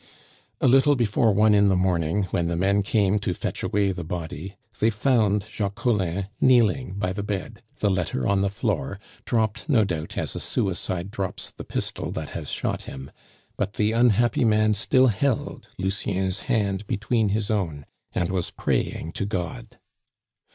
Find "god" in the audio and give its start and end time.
19.27-19.77